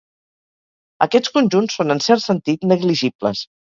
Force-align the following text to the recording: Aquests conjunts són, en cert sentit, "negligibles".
Aquests 1.05 1.33
conjunts 1.37 1.77
són, 1.81 1.97
en 1.97 2.01
cert 2.09 2.25
sentit, 2.25 2.67
"negligibles". 2.73 3.45